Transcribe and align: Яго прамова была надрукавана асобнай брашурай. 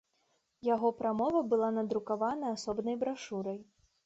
Яго 0.67 0.89
прамова 1.01 1.41
была 1.51 1.69
надрукавана 1.77 2.45
асобнай 2.55 2.99
брашурай. 3.05 3.63